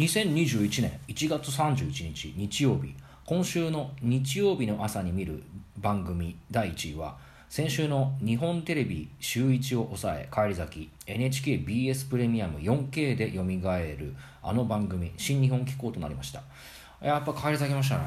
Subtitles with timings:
[0.00, 2.94] 2021年1月31日日曜日
[3.26, 5.42] 今週の日曜日の朝に見る
[5.76, 7.18] 番組第1位は
[7.50, 16.42] 先週の日本テレビ週1を抑え返り咲き NHKBS プレミアム 4K でよみがえるあの番組新日本機構となりました。
[17.02, 18.04] やっぱ返り咲きましたね。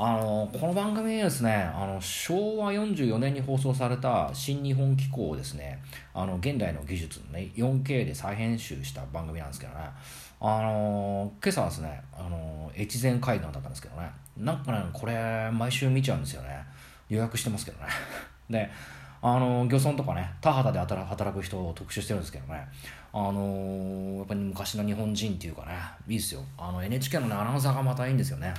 [0.00, 5.82] あのこの番組ですねあの昭和44年に放送された新日本機構をですね。
[6.14, 9.80] あの現代の技術のね 4K で再編集した番組なんですけどね。
[10.40, 14.08] あの今朝はですねあの越前海岸だったんですけどね。
[14.36, 16.64] なんかねこれ毎週見ちゃうんですよね。
[17.08, 17.86] 予約してますけどね。
[18.48, 18.70] で
[19.20, 22.64] あの漁村とかね田畑で働く人を特集してるんですけどね。
[23.12, 25.72] あのやっぱり昔の日本人っていうかね
[26.06, 26.44] いいですよ。
[26.56, 28.54] あの NHK の、ね、アナウンサーがまたいいんですよね。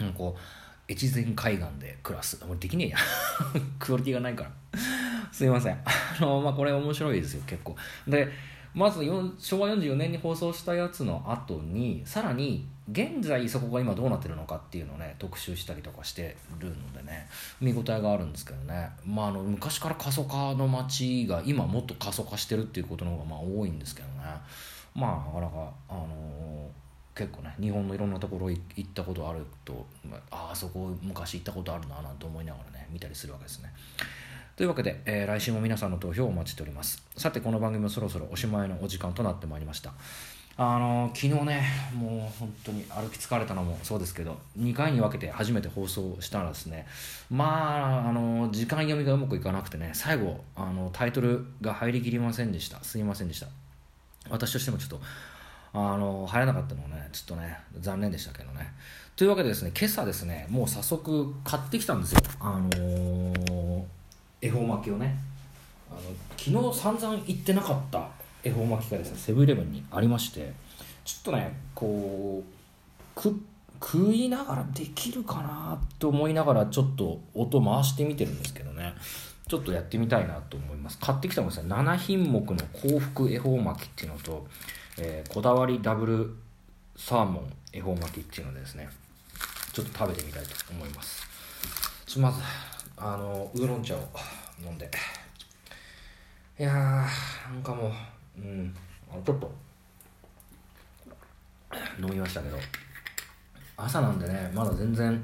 [0.00, 0.12] うん。
[0.12, 2.38] こう越前海岸で暮らす。
[2.48, 2.98] 俺できねえや。
[3.78, 4.50] クオリティがないから。
[5.32, 5.78] すいません。
[5.84, 7.76] あのまあこれ面白いですよ結構。
[8.06, 8.28] で
[8.76, 9.02] まず
[9.38, 17.26] 昭和44年に放送したやつの後にさらに現在そこが今どうなってるのかっていうのをね特集したりとかしてるのでね
[17.58, 24.14] 見応えがあるんですけどね、まあ、あの昔から過疎化の街が今もっと過疎化してるっていうことの方がまあ多いんですけどね。
[24.94, 26.68] まあなかなかあのー、
[27.16, 29.86] 結構ね日本のいろんなところ行ったことあると
[30.30, 33.72] ああそこ昔行ったことあるななんて思いながらね見たりするわけですね。
[34.54, 37.02] というわけで、えー、来週も皆さんの投票をお待ちしております。
[37.16, 39.92] さてこの番組もそろそろおしまいのお時間となってまいりました。
[40.58, 46.86] あの昨日ねもう本当に歩き疲れたのもそうですけど2回に分けて初めて放送したらですね
[47.30, 52.82] まああの時間読みがうまくいかなくてね最後あのタイトルが入りきりませんでした。
[52.84, 53.48] すいませんでした。
[54.30, 55.00] 私としてもちょっと
[55.72, 58.72] あの入らなかったのはねちょっとね残念でしたけどね。
[59.16, 62.20] というわけでですね今朝ですねもう早速買ってきたんですよ。
[62.40, 63.82] あのー
[64.42, 65.16] 恵方巻きをね。
[65.90, 66.00] あの
[66.36, 68.08] 昨日散々言ってなかった
[68.42, 70.52] 恵方巻きがですねセブンイレブンにありまして
[71.04, 73.40] ちょっとねこうく
[73.80, 78.94] 食いながらできるかなと思いながらちょっと音回してみてるんですけどね。
[79.48, 80.98] ちょっとやってみたいなと思います。
[80.98, 84.46] 買ってきたのがですね7品目の幸福恵方巻きっていうのと、
[84.98, 86.34] えー、こだわりダブル
[86.96, 88.88] サーモン恵方巻きっていうのでですね。
[89.72, 91.26] ちょっと食べてみたいと思います。
[92.18, 92.40] まず
[92.96, 94.08] あのウーロン茶を
[94.64, 94.90] 飲んで。
[96.58, 97.88] いやーなんかも
[98.38, 98.74] ううん
[99.24, 99.52] ちょっと
[102.00, 102.56] 飲みましたけど。
[103.76, 105.22] 朝なんでねまだ全然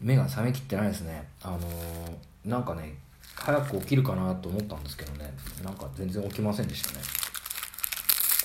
[0.00, 1.24] 目が覚めきってないですね。
[1.40, 2.96] あのー、なんかね
[3.36, 5.32] 早く起きるかなと思ったんですけどね。
[5.62, 7.17] なんか全然起きませんでしたね。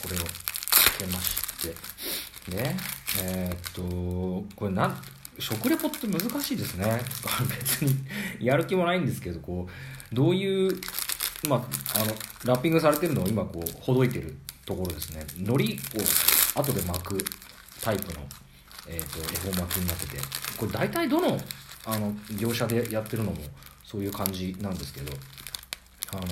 [0.04, 1.76] これをつけまして。
[2.52, 2.76] で
[3.22, 5.02] えー、っとこれなん
[5.40, 7.02] 食レポって難しいですね。
[7.50, 7.96] 別に
[8.40, 9.68] やる気もないんですけどこ
[10.12, 10.80] うどういう
[11.48, 12.16] まあ、あの
[12.46, 15.26] ラッピングされてるのを今こうほどいてるところですね。
[15.38, 15.74] 海苔
[16.56, 17.26] を後で巻く
[17.82, 18.22] タイプの、
[18.88, 20.18] えーと、恵方巻きになってて。
[20.58, 21.38] これ大体どの
[21.86, 23.38] あの業者でやってるのも
[23.84, 25.14] そういう感じなんですけど。
[26.14, 26.24] あの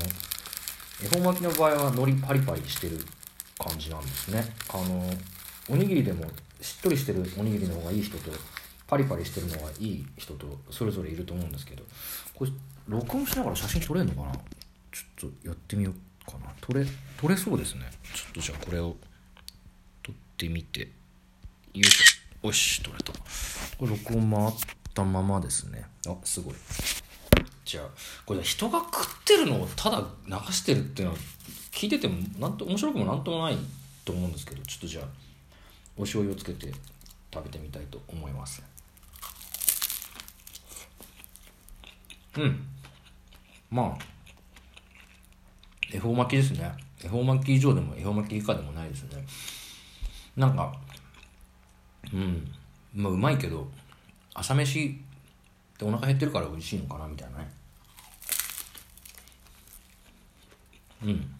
[1.03, 3.03] 恵方巻きの場合は海苔パリパリしてる
[3.63, 4.43] 感じなんですね。
[4.69, 5.05] あの
[5.69, 6.25] おにぎりでも
[6.59, 8.31] しっとりしてるおにぎりの方がいい人と
[8.87, 11.83] パリパリしてるのがいい人とそれぞれいると思うんですけど
[12.33, 12.51] これ
[12.87, 14.33] 録音しながら写真撮れるのかな？
[14.91, 16.51] ちょっとやってみようかな。
[16.59, 16.85] 撮れ
[17.19, 17.89] 撮れそうですね。
[18.13, 18.97] ちょっとじゃあこれを
[20.03, 20.81] 撮ってみて。
[20.81, 20.87] よ
[21.75, 22.47] いしょ。
[22.47, 23.13] よし撮れた。
[23.13, 24.51] これ録音回っ
[24.93, 25.85] たままですね。
[26.07, 26.55] あすごい。
[27.63, 27.85] じゃあ
[28.25, 31.19] これ人が食ってるのをただ流してるっていうのは
[31.71, 33.57] 聞いててもなんと面白くもなんともない
[34.03, 35.05] と思うんですけどちょっとじゃあ
[35.97, 36.71] お醤油をつけて
[37.33, 38.63] 食べてみたいと思います。
[42.37, 42.67] うん。
[43.69, 44.03] まあ
[45.93, 46.71] 恵方巻きですね。
[47.03, 49.25] 恵方巻き以上でも恵方巻き以下でもないですね。
[50.35, 50.73] なんか
[52.13, 52.51] うん。
[52.93, 53.67] まあうまいけど
[54.33, 54.99] 朝飯
[55.81, 57.51] ってお腹減ってるから美味しいのかなみたいなね。
[61.03, 61.33] うん。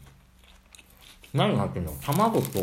[1.34, 1.94] 何が入ってんの？
[2.02, 2.60] 卵と。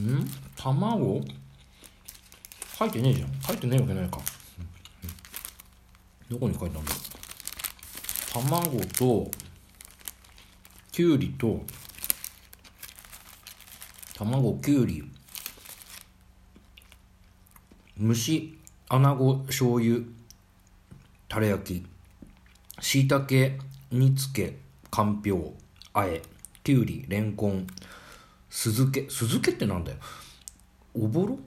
[0.00, 0.30] ん？
[0.56, 1.24] 卵？
[2.78, 3.40] 書いてねえじゃん。
[3.40, 4.18] 書いてねえわけないか、
[6.30, 6.92] どこに書いたんだ
[8.34, 9.30] 卵と
[10.92, 11.64] きゅうりと
[14.14, 15.10] 卵きゅうり。
[18.00, 18.58] 蒸し
[18.88, 20.00] 穴子醤油
[21.28, 21.86] タレ焼き
[22.80, 23.58] しいたけ
[23.90, 24.58] 煮つけ
[24.90, 25.52] かんぴょう
[25.94, 26.22] あえ
[26.62, 27.66] きゅうりれんこん
[28.48, 29.10] 酢漬け。
[29.10, 29.98] 酢漬けってなんだよ。
[30.94, 31.38] おぼろ？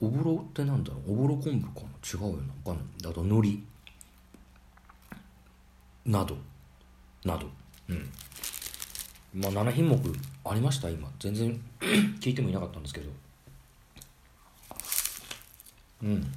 [0.00, 1.12] おぼろってなんだろう？
[1.12, 1.88] おぼろ昆布かな？
[2.02, 2.54] 違うよな。
[2.64, 3.10] 分かんない。
[3.10, 3.58] あと海苔。
[6.06, 6.38] など。
[7.24, 7.50] など。
[7.88, 8.10] うん。
[9.34, 9.98] まあ7品目
[10.44, 10.88] ありました？
[10.88, 11.10] 今。
[11.18, 11.60] 全然
[12.20, 13.10] 聞いてもいなかったんですけど。
[16.02, 16.32] うん。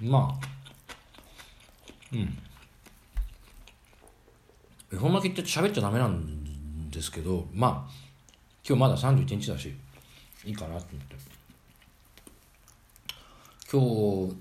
[0.00, 0.46] まあ。
[2.12, 2.38] うん。
[4.92, 7.92] 恵方巻きって喋っちゃダメなんですけどまあ
[8.66, 9.72] 今日まだ31日だし
[10.44, 11.16] いいかなと思って。
[13.70, 13.80] 今
[14.28, 14.36] 日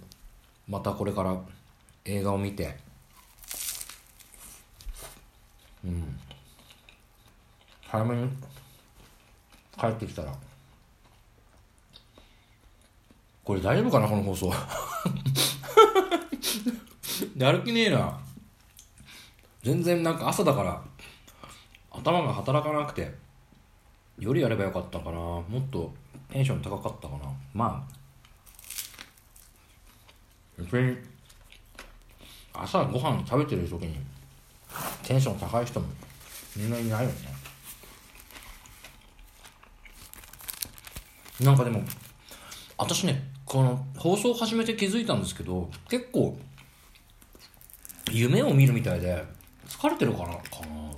[0.68, 1.40] またこれから
[2.06, 2.78] 映画を見て。
[5.86, 6.20] うん。
[7.88, 8.30] 早めに
[9.80, 10.49] 帰ってきたら。
[13.50, 14.54] これ大丈夫かなこの放送。
[17.36, 18.16] やる気ねえな。
[19.64, 20.80] 全然なんか朝だから
[21.90, 23.12] 頭が働かなくて
[24.20, 25.18] 夜やればよかったかな。
[25.18, 25.92] もっと
[26.32, 27.24] テンション高かったかな。
[27.52, 27.94] まあ。
[30.60, 30.96] 別に
[32.54, 33.98] 朝ご飯食べてる時に
[35.02, 35.88] テンション高い人も
[36.56, 37.16] みんないないよね。
[41.42, 41.82] なんかでも
[42.78, 46.38] 私ねこの放送を始めて気づいたんですけど結構
[48.12, 49.26] 夢を見るみたいで
[49.68, 50.40] 疲れてるかなかな。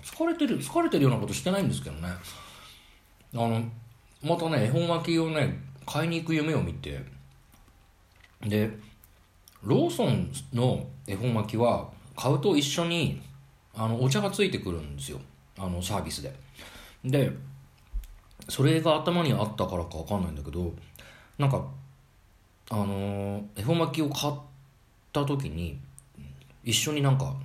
[0.04, 2.10] 疲れてる疲れてるようなことしてないんですけどね。
[3.34, 3.64] あの
[4.22, 7.02] またね恵方巻きをね買いに行く夢を見て
[8.42, 8.70] で
[9.64, 13.22] ローソンの恵方巻きは買うと一緒に
[13.74, 15.22] あのお茶がついてくるんですよ。
[15.58, 16.34] あのサービスで。
[17.06, 17.32] で
[18.50, 20.74] それが頭にあったからか分かんないんだけど
[21.38, 21.66] なんか
[22.74, 24.34] あの恵方巻きを買っ
[25.12, 25.78] た時に
[26.64, 27.36] 一緒になんか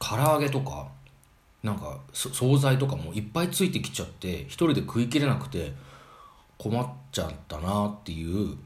[0.00, 0.88] 唐揚げとか
[1.62, 5.72] なんか惣菜とかもいっぱいついてきちゃって一人で食いきれなくて
[6.56, 8.56] 困っちゃったなっていう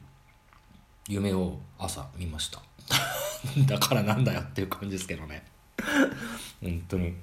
[1.07, 2.59] 夢を朝見ました。
[3.67, 5.45] だからなんだよっていう感じですけどね。
[6.59, 7.13] 本当に。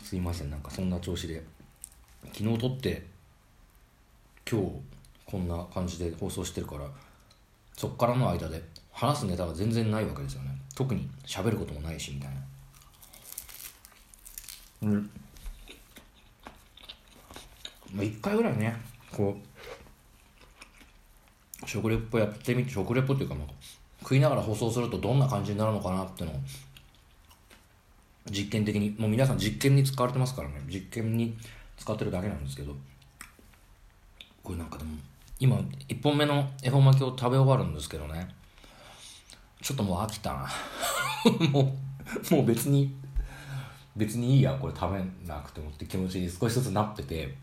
[0.00, 0.50] すいません。
[0.50, 1.42] なんかそんな調子で
[2.26, 3.04] 昨日撮って
[4.48, 4.72] 今日
[5.24, 6.88] こんな感じで放送してるから
[7.76, 10.50] そっからの間で話すネタが全然ないわけですよね。
[10.74, 12.36] 特に喋ることもないしみたいな。
[14.82, 15.10] うん。
[17.92, 18.74] まあ1回ぐらいね
[19.12, 19.36] こ
[21.62, 23.48] う食レポやってみて食レポっていうかまあ
[24.00, 26.34] 食いながら放送するとどんな感じになるのかなってのを
[28.30, 30.62] 実験的にもう皆さん実験に使われてますからね。
[30.66, 31.36] 実験に
[31.76, 32.74] 使ってるだけなんですけど。
[34.46, 34.90] これなんかでも
[35.38, 35.56] 今
[35.88, 38.28] 1本目の恵方巻きを食べ終わるんですけどね。
[39.60, 40.48] ちょっともう飽きたな。
[41.50, 41.76] も
[42.30, 42.94] うもう別に
[43.96, 47.36] 別にいいやこれ食べなくてもって気持ちに少しずつなってて。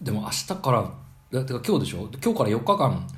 [0.00, 0.82] でも明日から
[1.44, 2.08] てか今日でしょ？
[2.22, 3.08] 今日から4日間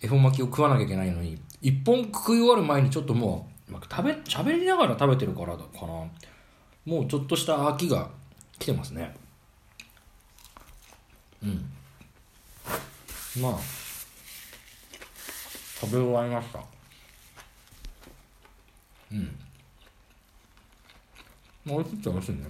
[0.00, 5.92] 恵方巻きを食わなきゃいけないのに1本食い終わる前にちょっともう、まあ、食べ喋りながら食べてるからだかな。
[6.84, 8.08] もうちょっとした飽きが
[8.58, 9.14] 来てますね。
[11.42, 11.72] うん。
[13.40, 13.58] まあ
[15.80, 16.60] 食べ終わりました。
[19.10, 19.38] うん。
[21.64, 22.42] 美味しいっちゃ美味しいね。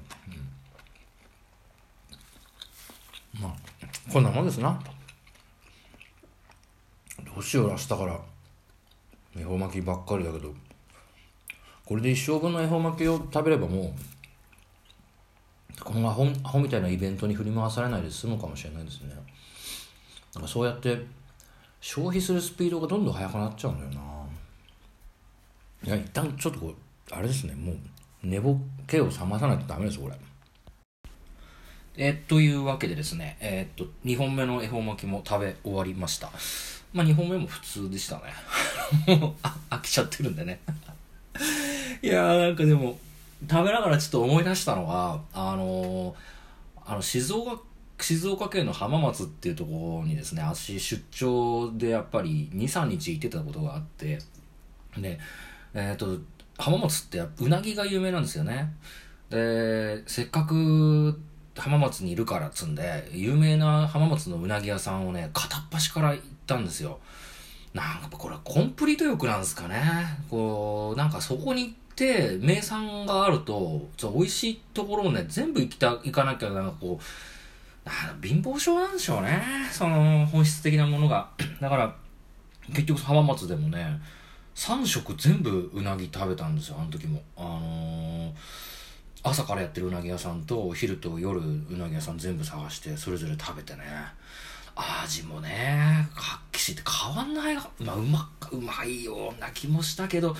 [3.37, 3.43] うん。
[3.43, 3.57] まあ
[4.13, 4.81] こんなもんですな。
[7.25, 8.21] どうしよう明日から。
[9.35, 10.53] 恵方巻きばっかりだけど。
[11.85, 13.93] これで一生分の恵方巻きを食べればもう
[15.85, 19.15] このアホアホみたいなイベントに振り回されないで済むかもしれないですね。
[20.35, 20.99] なんかそうやって
[21.81, 24.01] 消費するスピードがどんどん速くなっちゃうんだよな。
[25.85, 26.75] いや一旦ちょっとこう
[27.11, 27.77] あれですねもう
[28.23, 30.15] 寝ぼけを覚まさないとダメですこれ。
[31.97, 36.31] えー、というわけでですねえー、っと2本目の恵方巻きも食べ終わりました。
[36.93, 38.23] まあ2本目も普通でしたね。
[39.19, 40.61] もう飽きちゃってるんでね。
[42.01, 42.99] いやーなんかでも
[43.51, 46.15] 食べながらちょっと思い出したのがあのー、
[46.87, 47.61] あの静岡
[48.03, 54.19] 静岡県の浜松っていうところにですね足出張でやっぱり23日行ってたことがあって
[54.99, 55.19] で
[55.75, 56.19] えっ、ー、と
[56.59, 58.73] 浜松ってうなぎが有名なんですよね。
[59.31, 61.19] でせっかく
[61.57, 66.99] 浜松にいるからっつんで有名な浜松のうなぎ屋さんをね片っ端から行ったんですよ。
[67.75, 69.83] なんかこれコンプリート欲なんですかね。
[70.31, 77.05] こうなんかそこに行って名産があると美味しいところをね全部行きた行かなきゃなんかこう
[78.23, 79.43] 貧乏症なんでしょうね。
[79.73, 81.31] その本質的なものが。
[81.61, 81.95] だから
[82.69, 84.01] 結局浜松でもね
[84.55, 87.23] 3食全部うなぎ食べたんですよあの時も。
[87.37, 88.35] あのー、
[89.23, 93.83] 朝からやってるうなぎ屋さんとお昼と夜うなぎ屋さん全部探してそれぞれ食べてね。
[94.75, 100.35] 味もね活気して変わんない、まあ、うまうまいような気もしたけど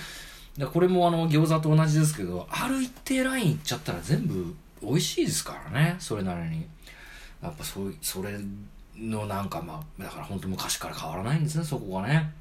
[0.71, 6.65] これもあの餃子と同じですけどある一定ラインいっちゃったら全部美味しいですからねそれなりに。
[7.43, 8.39] やっぱそうそれ
[8.97, 12.33] のなんかまあだから本当昔から変わらないんですねそこがね。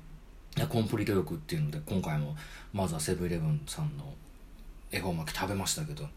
[0.68, 2.36] コンプリート欲っていうので今回も
[2.72, 4.04] まずはセブンイレブンさんの
[4.90, 6.08] 恵方巻き食べましたけど。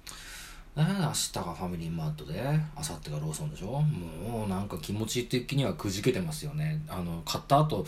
[0.78, 2.34] 明日がファミリーマートで
[2.76, 3.82] 明後日がローソンでしょ。
[3.82, 6.84] もうなんか気持ち的にはくじけてますよね。
[6.90, 7.86] あの買った後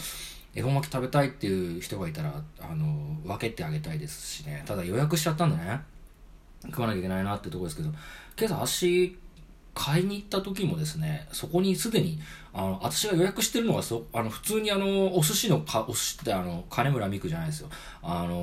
[0.55, 4.63] 恵方巻き食べたいっていう人がいたらあの分けてあげたいですしね。
[4.65, 5.81] ただ予約しちゃったんでね。
[6.67, 7.89] 食わなきゃいけないなってとこですけど。
[8.39, 9.19] 今朝足
[9.77, 12.19] 買いに行った時もですね、そこにすでに、
[12.51, 17.69] あの、私が予約してるのがそ、あの、普通にあの、お寿司のか、お寿司ってあの、金村美久じゃないですよ。
[18.01, 18.36] あの、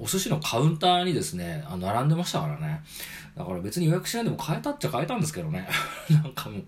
[0.00, 2.82] お寿司のカウンターにですね、あの、並んでましたからね。
[3.36, 5.68] だから別に予約しないでも買えたっちゃ買えたんですけどね。
[6.08, 6.64] なんかもう、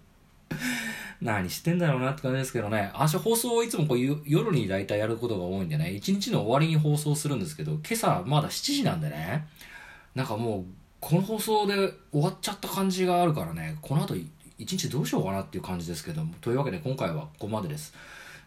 [1.22, 2.90] 何してんだろうなって感じですけどね。
[2.94, 9.48] 私放送をいつもこう夜に大体やることが多いんでね、一日の終わりに放送するんですけど、今朝まだ7時なんでね、
[10.14, 10.64] なんかもう
[11.00, 11.74] この放送で
[12.10, 14.14] 終わっちゃった感じがあるからね、この後
[14.58, 16.34] 一日どうしようかなっていう感じですけども。
[16.40, 17.94] というわけで今回はここまでです。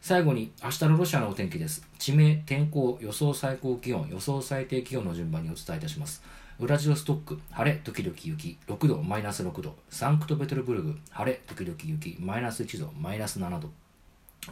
[0.02, 1.88] 最後に明日のロシアのお天気です。
[1.98, 6.24] 地名、天候、予想最高気温、予想最低気温の順番にお伝えいたします。
[6.60, 9.76] ウラジオストック、晴れ、時々雪、6度、マイナス6度。
[9.90, 13.70] サンクトペテルブルグ、晴れ、時々雪、マイナス1度、マイナス7度。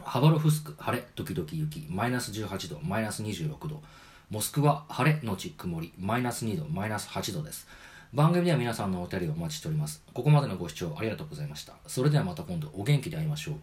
[0.02, 3.82] ハバロフスク、晴れ、時々雪、マイナス18度、マイナス26度。
[4.30, 7.66] モスクワ、晴れのち曇り、マイナス2度、マイナス8度です。
[8.12, 10.02] 番組では皆さんのお便りをお待ちしております。
[10.12, 11.74] ここまでのご視聴ありがとうございました。
[11.86, 13.54] それではまた今度お元気で会いましょう。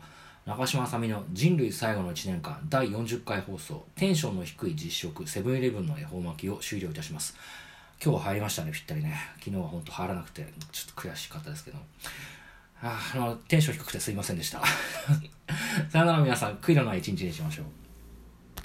[0.45, 7.35] 中島あさみの人類最後の1年間第40回放送テンションの低い実食セブンイレブンの恵方巻きを終了いたします。
[8.01, 9.17] 今日は入りましたね、ぴったりね。
[9.39, 11.77] 昨日は本当入らなくてちょっと悔しかったですけど。
[12.81, 14.61] あのテンション低くてすいませんでした。
[15.91, 17.65] さよなら皆さん、悔いのない一日にしましょう。